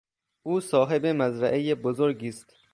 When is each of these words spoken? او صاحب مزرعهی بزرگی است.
او 0.43 0.59
صاحب 0.59 1.05
مزرعهی 1.05 1.75
بزرگی 1.75 2.29
است. 2.29 2.55